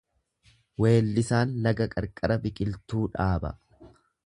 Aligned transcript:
Weellisaan 0.83 1.51
laga 1.67 1.87
qarqara 1.93 2.39
biqiltuu 2.47 3.05
dhaaba. 3.19 3.55